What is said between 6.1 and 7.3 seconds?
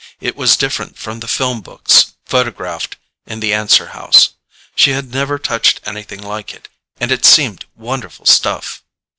like it; and it